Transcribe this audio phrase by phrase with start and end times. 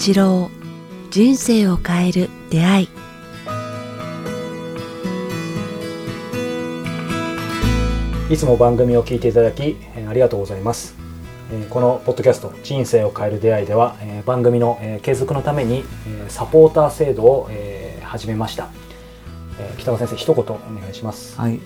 [0.00, 0.50] 八郎
[1.10, 2.88] 人生を変える出会い。
[8.30, 10.94] いつも番組を聞いていただきえーありがとうございます。
[11.52, 18.68] えーこのポッドキャスト「人生を変える出会い」ではえー番組のえー継続のためにえーサポーター制度をえー始めました。
[19.58, 20.46] えー北川先生一言お
[20.80, 21.38] 願いします。
[21.38, 21.60] はい、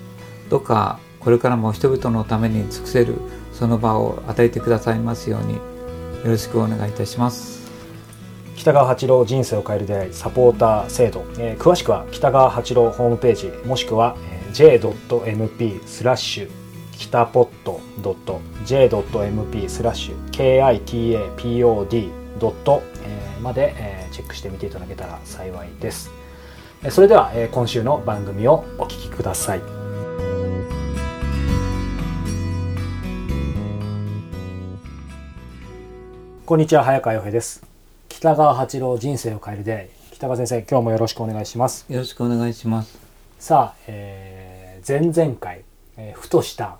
[0.50, 3.14] どうかこれからも人々のために尽くせる
[3.52, 5.60] その場を与えてくださいますようによ
[6.24, 7.63] ろしくお願いいたします。
[8.56, 16.50] 北川八郎人生を変える出会いサポーター制度、えー詳しくは北川八郎ホームページもしくは、えー j.mp スラッシュ
[16.92, 17.80] 北ポット
[18.64, 22.82] .j.mp スラッシュ kitapod ドット
[23.42, 26.12] まで、えーチェックしてみていただけたら幸いです。
[26.90, 29.60] それでは、えー今週の番組をお聞きください。
[36.46, 37.73] こんにちは早川洋平です。
[38.24, 41.84] 北川八郎人生を変える出会い北川先生今日もよろしくお願いします。
[41.90, 42.98] よろしくお願いします。
[43.38, 45.62] さあ、えー前々回、
[45.98, 46.78] えーふとした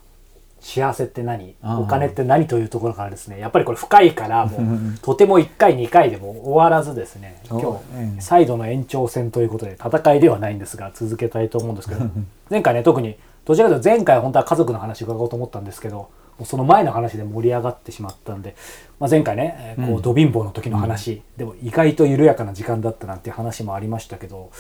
[0.61, 1.55] 幸せって何？
[1.63, 3.39] お金って何というところからですね。
[3.41, 7.61] やっぱりこれ深いからもう とても1回2回でも終わらずですね 今
[7.95, 8.17] ええ。
[8.17, 12.07] 日再度の延長戦ということで戦いではないんですが続けたいと思うんですけど。
[12.49, 16.09] 前回ね特にどちらかというと前回本当は家族の話伺おうと思ったんですけど
[16.45, 18.57] その前の話で盛り上がってしまったんで、
[18.99, 24.51] まあ、前回ね、えーこううんど貧乏の時の話、でも意外と緩やかな時間だったなんて話もありましたけど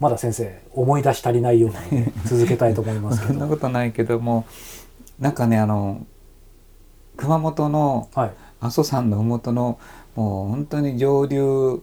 [0.00, 3.54] まだ先生思い出し足りないようなので 続けたいと思いますけそんなど。
[3.54, 4.44] ことないけども
[5.20, 6.04] なんかねあの
[7.16, 9.78] 熊本のはい阿蘇山の麓の
[10.16, 11.80] もう本当に上流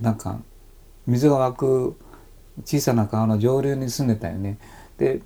[0.00, 0.38] なんか
[1.06, 1.96] 水が湧く
[2.64, 4.58] 小さな川の上流に住んでたよね。
[4.98, 5.20] で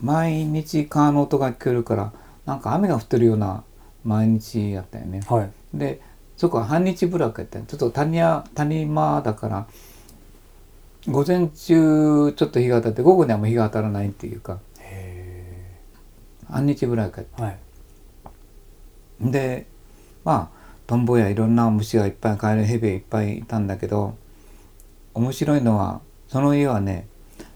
[0.00, 2.12] 毎日川の音が聞こえるから
[2.46, 3.64] なんか雨が降ってるような
[4.04, 5.20] 毎日やったよね。
[5.28, 5.50] はい。
[5.72, 6.00] で
[6.36, 9.66] そこは半日部落やったよちょっと谷や谷間だから
[11.06, 15.78] 午前中ちょっと日が当たって午後にはもう日が当たらないっていうかへ
[16.48, 17.58] 半日部落やっーはい。
[19.24, 19.66] たで
[20.24, 24.16] まあトンボやいろんな虫がいっぱいカエルヘビいっぱいいたんだけど
[25.14, 27.06] 面白いのはその家はね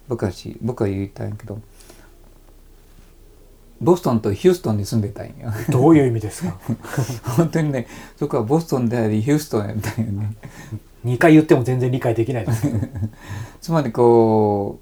[0.08, 1.60] 昔僕は言いたいけど
[3.80, 5.32] ボストンとヒューストンに住んでたんよ。
[5.70, 6.56] どういう意味ですか？
[7.36, 10.32] 本当にねそこはボストンでありヒューストンやったんよね。
[11.04, 12.66] 2回言っても全然理解できないです。
[13.60, 14.80] つまりこ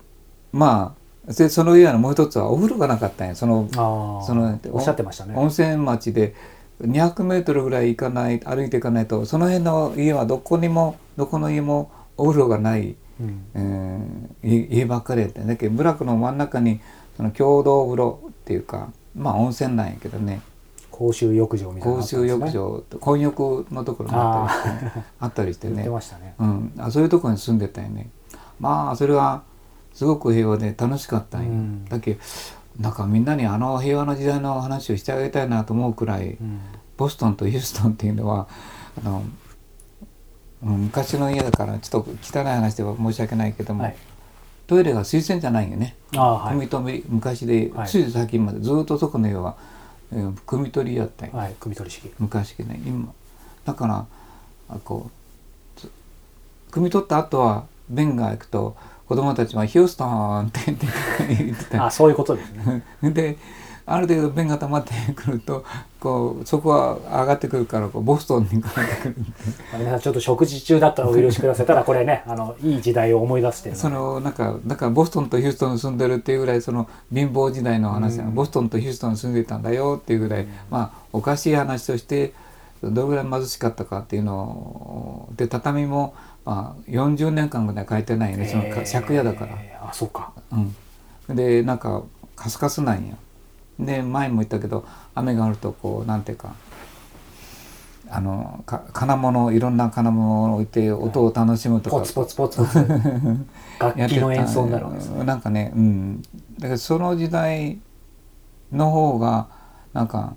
[0.52, 0.94] うま
[1.28, 5.34] あでその家のもう一つはお風呂がなかったんやそのそのおっしゃってましたね。
[5.36, 6.34] 温泉町で
[6.82, 13.44] 200メートルぐらい行かない歩いていかないとその辺の家はどこにもどこの家もお風呂がない、うん。
[13.54, 15.48] えー家家ばっかりやったんや。
[15.48, 16.80] だけど部落の真ん中に
[17.16, 20.42] その共同風呂っていうかまあ温泉なんやけどね。
[20.90, 25.86] 公衆浴場みたいなの公衆浴場と混浴のところもあったりして、あ あったりしてね。
[25.90, 26.34] ましたね。
[26.38, 28.08] うん、あそういうところに住んでたよね。
[28.58, 29.42] まあそれは
[29.92, 31.84] すごく平和で楽しかったんよ、うん。
[31.84, 32.20] だけど
[32.80, 36.60] なんかみんなにあの平和な時代の話をしてあげたいなと思うくらい、うん。
[36.96, 38.48] ボストンとヒューストンっていうのは
[38.98, 39.22] あの、
[40.64, 43.96] うん、昔の家だからちょっと汚い話では申し訳ないけども、はい
[44.66, 45.96] トイレが水洗じゃないよね。
[46.12, 47.88] 汲み取り昔で、はい。
[47.88, 49.56] つい最近までずっとそこの家は、
[50.12, 52.10] えー汲み取りやったんよ、はい汲み取り式。
[52.18, 53.12] 昔ね今。
[53.64, 54.06] だから
[54.68, 55.10] あこ
[55.76, 55.90] うつ
[56.72, 58.76] 汲み取った後は便が行くと
[59.08, 60.86] 子供たちは「ヒューストン」って言って
[61.44, 62.82] 言ってたあそういうことですね。
[63.02, 63.36] で
[63.88, 65.64] ある程度便が溜まってくると
[66.00, 69.14] こうそこは上がってくるからこうボストンに変わってくる
[69.72, 71.66] まあ皆さんちょっと食事中だったらお許しください。
[71.66, 73.70] ただこれねあのいい時代を思い出して。
[73.70, 78.34] るそのなんかだからボストンとヒューストンに住んでるっていうぐらいその貧乏時代の話うん。
[78.34, 82.32] ボストンとヒューストンに住んでたんだよっていうぐらい、まあおかしい話として
[82.82, 86.14] どれぐらい貧しかったかっていうのをで畳も、
[86.44, 88.48] まあ、40年間ぐらい変えてないよね。
[88.48, 89.52] そのか借家だから。
[89.58, 89.90] えー。
[89.90, 90.32] あそうか。
[91.28, 92.02] うん、でなんか
[92.34, 93.14] カスカスなんや
[93.78, 96.54] で前も言ったけど雨が降るとこうなんていうか
[98.08, 102.78] あのか金物いろんな金物を置いて音を楽しむとか、ポツポツポツポツ。
[103.80, 105.24] 楽器の演奏になるわけですね。
[105.24, 106.22] なんかねうん。
[106.58, 107.78] だからその時代
[108.72, 109.48] の方が
[109.92, 110.34] なんか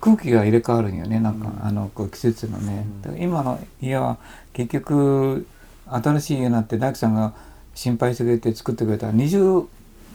[0.00, 1.18] 空気が入れ替わるんよね。
[1.20, 1.66] なんか、うん。
[1.66, 3.20] あのこう季節のね、うん。
[3.20, 4.18] 今の家は
[4.52, 5.46] 結局
[5.86, 7.32] 新しい家になって大工さんが
[7.74, 9.66] 心配してくれて作ってくれたら二重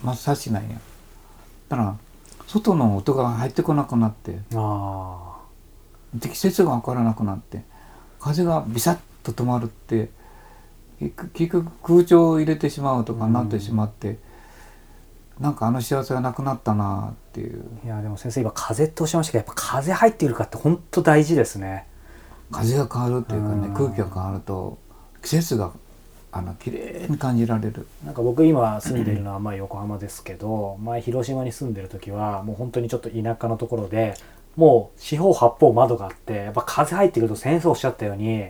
[0.04, 0.78] マッサージなんや
[1.70, 1.98] だから
[2.48, 5.38] 外の音が入ってこなくなってあ
[6.14, 7.62] で季節が分からなくなって
[8.20, 10.10] 風がビサッと止まるって
[11.00, 14.18] 結局空調を入れてしまうとかになってしまって、
[15.40, 17.66] なんかあの幸せがなくなったなっていう。
[17.84, 21.86] あいやでも先生今風っておっしゃいましたけどやっぱ風入っているかって本当大事ですね。
[22.52, 24.80] 風が変わるっていうかねうん空気が変わると
[25.22, 25.72] 季節が
[26.38, 27.88] あの綺麗に感じられる。
[28.06, 34.14] なんか僕今住んでるのはまあ横浜ですけど前広島に住んでる時はもう本当にちょっと田舎のところで
[34.56, 38.50] もう四方八方窓があってやっぱ風入ってくると先生おっしゃったように、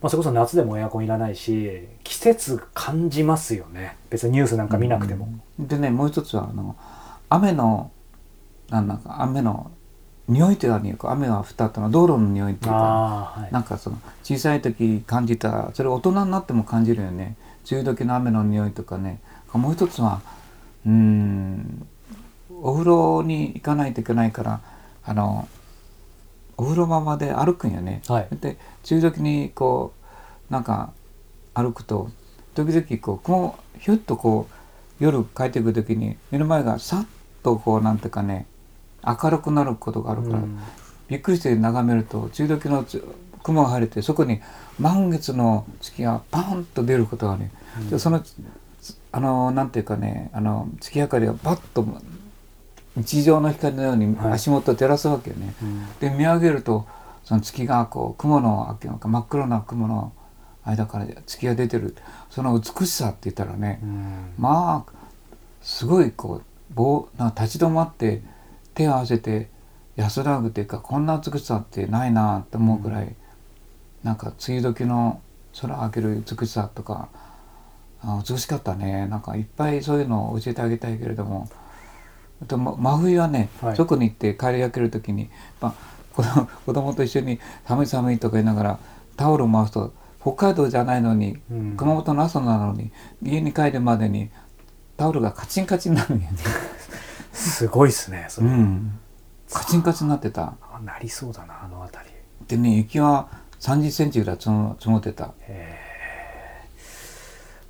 [0.00, 5.28] まあ、それこそ夏でもエアコンいらないし季節感じますよね別にニュースなんか見なくても。
[5.58, 6.76] うんでねもう一つはあの
[7.28, 7.90] 雨の
[8.70, 9.70] なんなんか雨の
[10.32, 12.76] 匂いってあるよ雨が降った後の道路の匂いっていうか。
[12.78, 13.52] はい。
[13.52, 17.36] なんかその小さい時感じたそれ大人になっても感じるよね。
[17.70, 19.20] 梅雨時の雨の匂いとかね。
[19.52, 20.22] もう一つは
[20.86, 21.86] うーん
[22.62, 24.60] お風呂に行かないといけないから
[25.04, 25.48] あの
[26.56, 28.02] お風呂場まで歩くんよね。
[28.08, 28.28] はい。
[28.40, 28.56] で
[28.90, 29.92] 梅雨時にこ
[30.50, 30.92] うなんか
[31.54, 32.10] 歩くと
[32.54, 37.06] 時々こう雲ひょっとこう夜帰ってくる時に目の前がさっ
[37.42, 38.46] とこうなんていうかね
[39.04, 40.58] 明るくなることがあるから、うん。
[41.08, 43.04] びっくりして眺めると梅雨時のつ
[43.42, 44.40] 雲が晴れてそこに
[44.78, 47.50] 満月の月がパンと出ることがね、
[47.90, 48.34] でそのつ
[49.10, 51.86] あのなんていうかねあの月明かりがバッと
[52.96, 54.32] 日常の光のようにはい。
[54.32, 55.54] 足元を照らすわけよね。
[55.62, 55.86] うん。
[55.98, 56.86] で見上げると
[57.24, 60.12] その月がこう雲の真っ黒な雲の
[60.64, 61.96] 間から月が出てる。
[62.30, 64.32] その美しさって言ったらね、うん。
[64.38, 64.92] まあ
[65.62, 68.22] すごいこう棒な立ち止まって
[68.74, 69.50] 手を合わせて
[69.96, 73.14] 安らぐというかこんな美しさってないなって思うくらい、
[74.02, 75.20] なんか梅雨時の
[75.60, 77.08] 空を開ける美しさとか
[78.02, 79.06] あ美しかったね。
[79.06, 81.48] なんかいっぱいそういうのを教えてあげたいけれども
[82.42, 83.76] あとま真冬はね、はい。
[83.76, 85.30] 外に行って帰り焼ける時に、
[85.60, 85.74] まあ、
[86.12, 88.78] 子供 子供と一緒に寒い寒いとか言いながら
[89.16, 91.76] タオルを回すと北海道じゃないのにうん。
[91.76, 92.90] 熊本の朝なのに
[93.22, 94.30] 家に帰るまでに
[94.96, 96.38] タオルがカチンカチンになるんやね。
[97.32, 98.98] すごいっすねそうれ、ん。
[99.52, 100.54] カチンカチンになってた。
[100.62, 102.10] あなりそうだなあの辺り
[102.48, 103.28] でね、雪は
[103.60, 105.32] 30センチぐらい積もってた。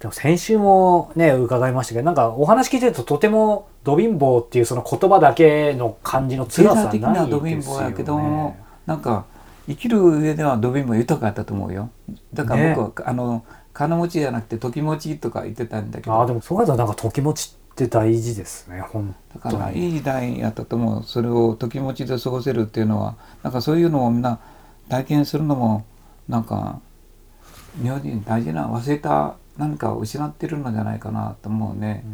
[0.01, 9.27] でも先週もね伺いましたけどなんかお話聞いてるととてもド貧乏っていうその言葉だけの感じの経辛さない的にはド貧乏やけども、なんか
[9.69, 11.91] 生きる上ではド貧乏豊かだったと思うよ。
[12.35, 21.03] だから僕は、あの金持ちじゃなくて時持ちとか言ってたんだけど、ああでもそうやったらなんか時持ちって大事ですね本だからいい時代やったと思う。
[21.05, 24.39] それを時持ちで過ごせるっていうのは、なんかそういうのをみんな
[24.89, 25.85] 体験するのも
[26.29, 26.81] なんか
[27.83, 32.05] 日本人大事な忘れた何かを失ってるのじゃないかなと思うね。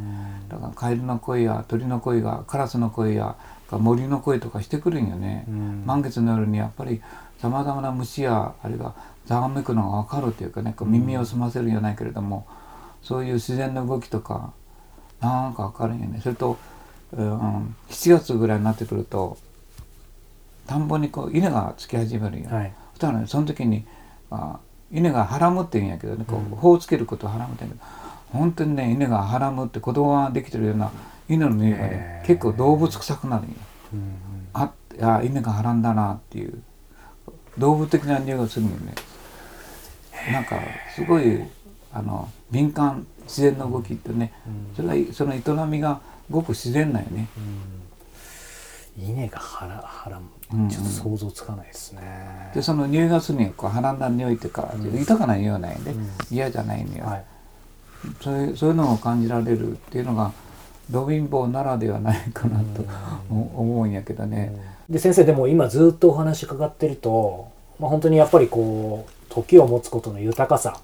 [0.49, 3.37] だからカエルの声や鳥の声がカラスの声や
[3.71, 5.45] 森の声とかしてくるんよね。
[5.49, 7.03] うん満月の夜にやっぱり
[7.41, 8.95] さまざまな虫やあれが
[9.27, 12.47] ざわめくのが分かるというかね耳を澄ませるんじゃないけれども、
[13.03, 14.53] そういう自然の動きとか
[15.21, 16.21] なんか分かるんよね。
[16.23, 16.57] それと、
[17.13, 19.39] うん、7月ぐらいになってくると
[20.67, 22.51] 田んぼにこう稲がつき始めるんよ。
[22.51, 23.87] はいそしたらねその時に
[24.31, 24.59] あ
[24.93, 30.91] 稲がはらむって言うんやけどねこうんう穂をつけることをはらむって言うんやけど本当にね稲がはらむって子供ができてるような
[31.29, 33.55] 稲の匂いがね結構動物臭くなるんよ。
[33.95, 34.19] うん
[34.53, 36.61] あいや稲がはらんだなっていう
[37.57, 38.95] 動物的な匂いがするんよね。
[40.33, 40.57] なんか
[40.95, 41.43] すごい
[41.93, 44.75] あの敏感自然の動きってねうん。
[44.75, 47.29] それがその営みがごく自然なんよね。
[48.99, 49.05] うん。
[49.11, 50.19] 稲がはらはら
[50.53, 50.69] うんうん。
[50.69, 53.53] ちょっと想像つかないですね、でその匂いがするんよ。
[53.57, 54.99] こうはらんだ匂いっていうか、うん。
[54.99, 56.11] 豊かな匂いなんよね、うん。
[56.31, 57.05] 嫌じゃないのよ。
[57.05, 57.25] はい。
[58.21, 60.33] そういうそういうのを感じられるっていうのが
[60.91, 62.85] ド貧乏ならではないかなと
[63.29, 64.53] 思思うんやけどね。
[64.89, 70.81] で先生でも今ずっとお話伺ってると、まあ、本当にやっぱりこう時を持つことの豊かさ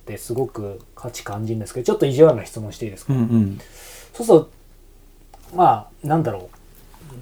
[0.00, 3.60] ってすごく価値感じるんですけどちょっと意地悪な質問していいですか、うんうん。
[4.14, 4.50] そうすると
[5.54, 6.60] まあなんだろう。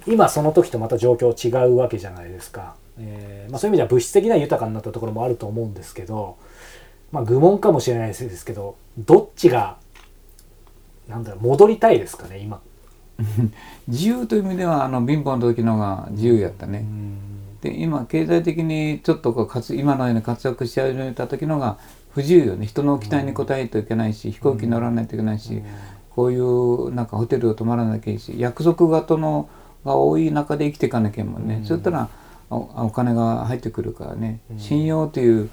[0.07, 6.37] 今その時とまた状況違うわけじゃないですか、えーまあ、そういう意味では物質的な豊かになったところもあると思うんですけど、
[7.11, 9.79] まあ、愚問かもしれないですけどどっちが
[11.09, 12.61] なんだろう戻りたいですかね今？
[13.89, 16.81] 自由という意味ではあの貧乏の時の方が自由やったね。
[16.81, 17.19] うん。
[17.63, 21.79] で今経済的にちょっとこう活今のように活躍し始めた時のが
[22.19, 22.67] 不自由よね。
[22.67, 25.63] 人の期待に応えないといけないし飛行機に乗らないといけないし、
[26.11, 29.49] こういうなんかホテルを泊まらなきゃいいし約束型の
[29.85, 31.65] が多い中で生きていかなきゃいけんもんね、うん。
[31.65, 32.09] そういったら
[32.51, 34.59] おお金が入ってくるからね、うん。
[34.59, 35.49] 信用という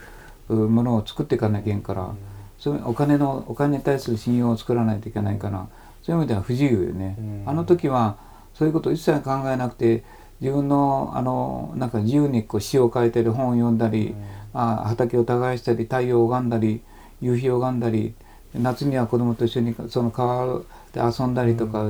[0.49, 2.15] うものを作っていかなきゃいけんから、
[2.57, 5.67] そういうお金のお金に対する信用を作らないといけないから
[6.01, 7.43] そういう意味では不自由よね、うん。
[7.45, 8.17] あの時は
[8.55, 10.03] そういうことを一切考えなくて
[10.41, 14.15] 自分のあのなんか自由にこう詩を書いたり本を読んだり、
[14.53, 16.81] あ畑を耕したり太陽を拝んだり
[17.21, 18.13] 夕日を拝んだり
[18.53, 20.59] 夏には子供と一緒にその川
[20.93, 21.85] で遊んだりとか、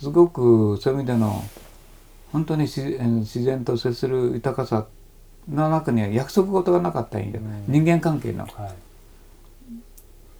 [0.00, 1.42] すごくそういう意味での
[2.32, 4.86] 本当に自然と接する豊かさ
[5.48, 7.64] の中には約束事がなかったんよ、うん。
[7.66, 8.46] 人間関係の。
[8.46, 8.72] は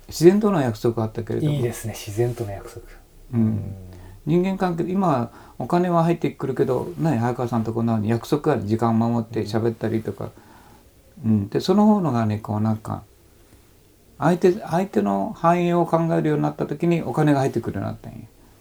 [0.08, 1.52] 自然との約束があったけれども。
[1.52, 1.94] いいいですね。
[1.94, 2.86] 自然との約束。
[3.34, 3.74] うん
[4.26, 10.30] 人間関係今はお金は入ってくるけどね早川さんとこんなに約束ある時間守って喋ったりとか、
[11.24, 13.02] うん、でその方のがねこうなんか
[14.18, 18.18] 相手相手の繁栄を考えるようになった時にお金が入ってくるようになったんよ。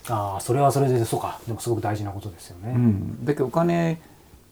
[0.10, 1.39] ああそれはそれでそうか。
[1.46, 4.01] でもすごく大事なことですよね、うん、だけどお金、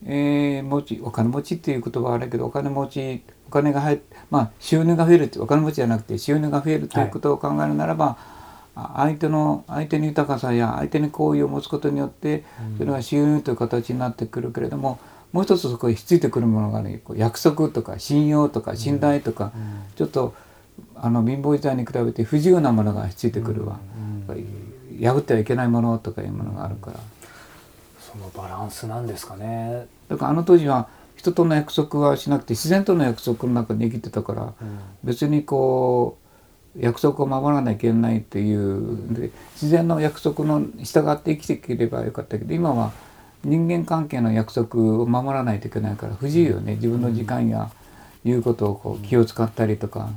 [0.06, 8.39] えー持ちお金持ちっていう言葉はあるけどお金持ちお金が入ってまあ収入が増えるってお金持ちじゃなくて収入が増えるということを考えるならば、あ
[8.74, 12.44] 相手の相手に豊かさや相手に好意を持つことによって
[12.78, 14.98] それは収入という形になってくるけれども
[15.32, 19.52] もう一つそこにひっついてくるものがねこう約束とか信用とか信頼とか、
[19.94, 20.34] ちょっと
[20.96, 23.78] あの貧乏時代に比べて不自由なものがひっついてくるわ、
[25.00, 26.98] 破ってはいけないものとかいうものがあるから。
[28.00, 34.52] そのバランスなんですかね、だからあの当時は人との約束はしなくて自然との約束の中で生きてたから
[35.04, 36.29] 別にこう
[36.78, 39.14] 約束を守らなきゃいけないっていう。
[39.14, 42.92] で自然の約束の従って生きていければよかったけど今は
[43.42, 46.74] 人間関係の約束を守らないといけないから不自由よね。
[46.76, 47.70] 自分の時間や
[48.24, 50.10] 言うことをこう気を使ったりとか。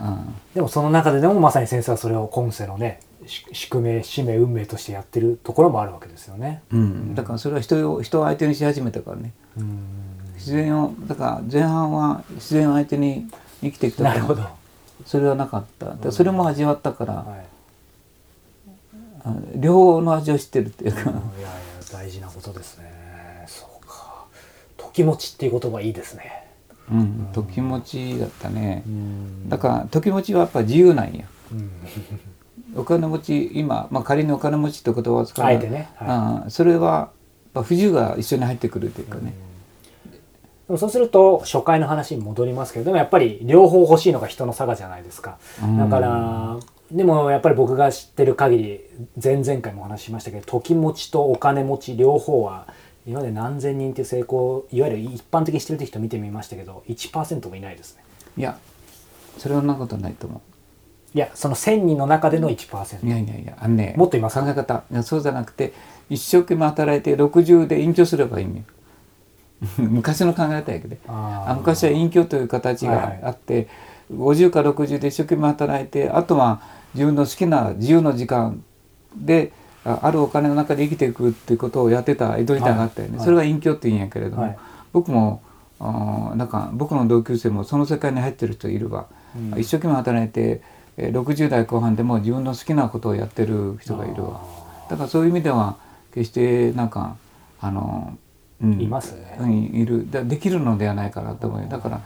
[0.00, 6.62] うんでもその中ででもまさに先生はそれを今世のねし宿命使命運命としてやってるところもあるわけですよね。
[6.72, 9.32] うん、だからそれは人を人を相手にし始めたからね。
[9.58, 9.78] うん。
[10.34, 13.28] 自然をだから前半は自然を相手に
[13.60, 14.59] 生きてきたなるほど。
[15.00, 15.94] はそれはなかった。
[15.94, 17.16] でそれも味わったから、い。
[19.22, 21.06] あの両方の味を知ってるっていうか、うん。
[21.06, 21.48] いやいや
[21.92, 23.44] 大事なことですね。
[23.46, 24.24] そうか。
[24.76, 26.46] 時持ちっていう言葉いいですね。
[26.90, 29.48] うん、時持ちだったね、ん。
[29.48, 31.24] だから時持ちはやっぱ自由なんや。
[31.52, 31.70] うん。
[32.76, 35.90] お金持ち今、まあ、仮にお金持ちって言葉を使うあえてね。
[35.96, 36.08] はい。
[36.08, 37.10] あそれは
[37.54, 39.34] 不自由が一緒に入ってくるっていうかね、
[40.70, 45.36] でもそうすると初回の話に戻りますけれどもやっぱり両方欲しいのが人の差がじゃないですか。
[45.60, 46.60] うんだから
[46.92, 48.80] でもやっぱり僕が知ってる限り
[49.20, 52.68] 前々回もお話ししましたけど時持ちとお金持ち両方は
[53.04, 58.04] 今まで何千人っていう成功いわゆる一般的にしてるって人見てみましたけど1%もいないですね。
[58.38, 58.56] いや
[59.38, 60.40] それはそんなことないと思
[61.16, 63.04] いやその1000人の中での1%。
[63.04, 65.72] ういやいやいやあのねもっといますか考え方いやそうじゃなくて
[66.08, 68.62] 一生懸命働いて60で隠居すればいいね
[69.78, 70.96] 昔の考え方やけど。
[71.56, 73.68] 昔は隠居という形があって、
[74.12, 76.60] 50か60で一生懸命働いてあとは
[76.94, 78.62] 自分の好きな自由の時間
[79.14, 79.52] で
[79.84, 83.24] ああるお金の中で生きていくっていうことをやってた江戸時代があったよね、はい。
[83.24, 84.58] それが隠居って言うんやけれども、はい。
[84.92, 85.42] 僕も
[85.78, 89.60] なんか僕の同級生もその世界に入ってる人いるわ、うん。
[89.60, 90.60] 一生懸命働いて
[90.96, 94.40] えー60代後半でも自分の好きなことをやってる人がいるわ。
[94.90, 95.76] だからそういう意味では
[96.12, 97.16] 決してなんか
[97.60, 98.18] あの、うん
[98.62, 99.38] いますね。
[99.40, 100.10] うんいる。
[100.10, 101.62] だできるのではないかなと思う。
[101.62, 102.00] よだから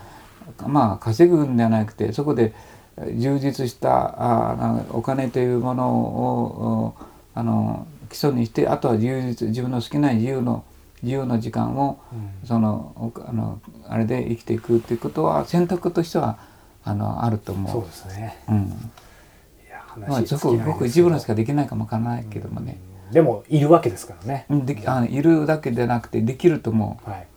[0.67, 2.53] まあ稼ぐんではなくてそこで
[2.97, 6.95] えー充実したあなお金というものを
[7.33, 10.63] おあの基礎にしてあとは充実自分の好きな自由の
[11.03, 12.47] 自由の時間をうん。
[12.47, 16.37] そのおあのあれで生きていくっていうことは選択としては
[16.83, 17.71] あのあると思う。
[17.71, 18.37] そうですね。
[18.47, 18.55] うん。
[18.55, 24.45] いやまあ、そこきないですけどごく一部のしかできないかもわからないけどもね、うんでもいるわけですからね。
[24.49, 27.27] うん、できあいるだけでなくてできると思はい。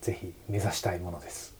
[0.00, 1.56] ぜひ目指したいものです。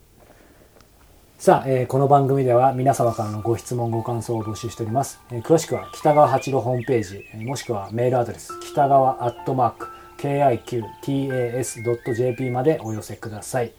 [1.37, 5.19] さあ、えーこの番組では皆様からのご質問ご感想を募集しております。
[5.31, 9.87] えー詳しくは北川八郎ホームページ、えーもしくはメールアドレス北川アットマーク
[11.07, 13.71] KIQTAS.jp までお寄せください。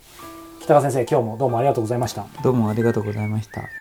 [0.61, 2.23] 北川先生、今日もどうもありがとうございました。
[2.23, 3.80] うどうもありがとうございました。